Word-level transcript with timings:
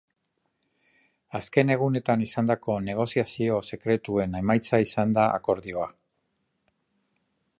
Azken 1.39 1.71
egunetan 1.75 2.23
izandako 2.27 2.79
negoziazio 2.87 3.61
sekretuen 3.75 4.35
emaitza 4.41 4.81
izan 4.89 5.15
da 5.19 5.27
akordioa. 5.39 5.87